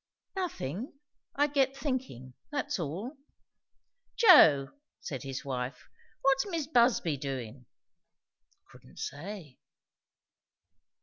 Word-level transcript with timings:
"Nothing. 0.35 0.93
I 1.35 1.45
get 1.45 1.77
thinking; 1.77 2.33
that's 2.51 2.79
all." 2.79 3.17
"Joe," 4.15 4.69
said 4.99 5.21
his 5.21 5.45
wife, 5.45 5.87
"what's 6.23 6.47
Mis' 6.47 6.65
Busby 6.65 7.17
doin'?" 7.17 7.67
"Couldn't 8.71 8.97
say." 8.97 9.59